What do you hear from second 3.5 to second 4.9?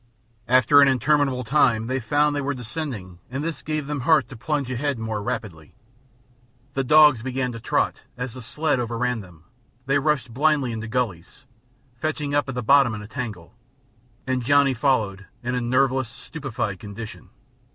gave them heart to plunge